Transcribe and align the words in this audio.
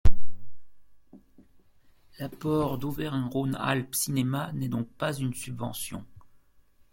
L’apport 2.17 2.79
d'Auvergne-Rhône-Alpes 2.79 3.93
Cinéma 3.93 4.51
n’est 4.53 4.67
donc 4.67 4.87
pas 4.93 5.13
une 5.13 5.35
subvention. 5.35 6.03